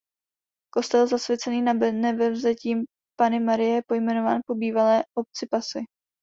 [0.73, 2.75] Kostel zasvěcený Nanebevzetí
[3.19, 5.83] Panny Marie je pojmenován po bývalé obci Passy.